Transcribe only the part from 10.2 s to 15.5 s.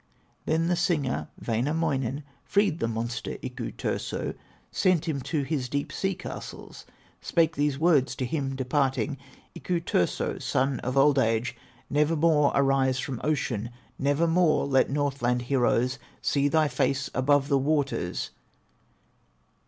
son of Old age, Nevermore arise from ocean, Nevermore let Northland